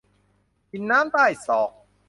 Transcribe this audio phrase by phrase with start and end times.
[0.71, 1.71] กินน้ำใต้ศอก